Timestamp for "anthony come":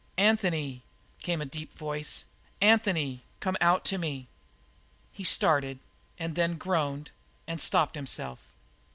2.59-3.55